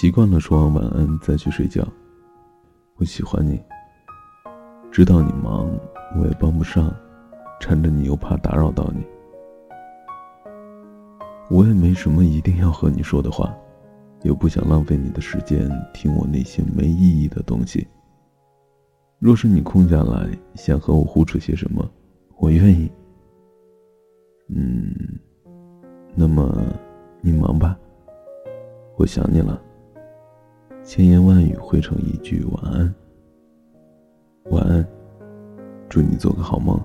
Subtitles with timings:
[0.00, 1.84] 习惯了说完晚安再去睡觉。
[2.98, 3.60] 我喜欢你，
[4.92, 5.68] 知道你忙，
[6.16, 6.94] 我也帮不上，
[7.58, 9.04] 缠着你又怕打扰到你。
[11.50, 13.52] 我也没什么一定要和你说的话，
[14.22, 17.84] 又不想浪费你的时间听我那些没意义的东西。
[19.18, 21.84] 若是你空下来想和我胡扯些什么，
[22.36, 22.88] 我愿意。
[24.46, 24.94] 嗯，
[26.14, 26.72] 那么
[27.20, 27.76] 你忙吧。
[28.96, 29.60] 我想你了。
[30.88, 32.94] 千言万语汇成一句晚安。
[34.44, 34.88] 晚安，
[35.86, 36.80] 祝你做个好梦。